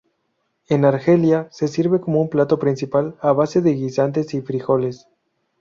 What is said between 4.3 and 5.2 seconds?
y frijoles.